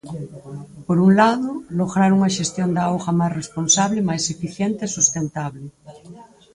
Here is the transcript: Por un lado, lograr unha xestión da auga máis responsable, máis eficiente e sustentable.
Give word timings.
Por 0.87 0.97
un 1.05 1.11
lado, 1.21 1.49
lograr 1.79 2.09
unha 2.17 2.33
xestión 2.37 2.69
da 2.75 2.81
auga 2.91 3.11
máis 3.19 3.33
responsable, 3.39 4.07
máis 4.09 4.23
eficiente 4.35 4.81
e 4.87 4.93
sustentable. 4.97 5.65